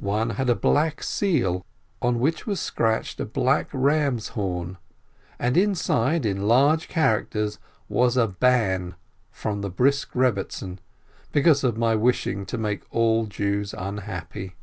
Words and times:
One 0.00 0.30
had 0.30 0.50
a 0.50 0.56
black 0.56 1.04
seal, 1.04 1.64
on 2.02 2.18
which 2.18 2.48
was 2.48 2.58
scratched 2.58 3.20
a 3.20 3.24
black 3.24 3.68
ram's 3.72 4.30
horn, 4.30 4.76
and 5.38 5.56
inside, 5.56 6.26
in 6.26 6.48
large 6.48 6.88
characters, 6.88 7.60
was 7.88 8.16
a 8.16 8.26
ban 8.26 8.96
from 9.30 9.60
the 9.60 9.70
Brisk 9.70 10.14
Eebbetzin, 10.14 10.78
because 11.30 11.62
of 11.62 11.78
my 11.78 11.94
wishing 11.94 12.44
to 12.46 12.58
make 12.58 12.82
all 12.90 13.22
the 13.22 13.30
Jews 13.30 13.72
unhappy. 13.72 14.56